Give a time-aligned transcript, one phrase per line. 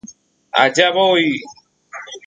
[0.63, 1.29] Allá voy